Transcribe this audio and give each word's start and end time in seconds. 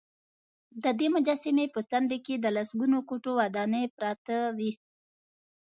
ددې 0.83 1.07
مجسمې 1.15 1.65
په 1.73 1.79
څنډې 1.89 2.17
کې 2.25 2.35
د 2.39 2.45
لسګونو 2.57 2.97
کوټو 3.09 3.31
ودانې 3.39 3.81
پراته 3.95 4.37
وې. 4.57 4.71